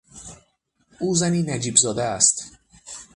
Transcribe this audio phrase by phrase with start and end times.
[0.99, 2.51] او زنی نجیب زاده است.